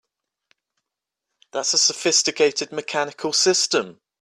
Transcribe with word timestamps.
That's 1.51 1.75
a 1.75 1.77
sophisticated 1.77 2.71
mechanical 2.71 3.33
system! 3.33 4.01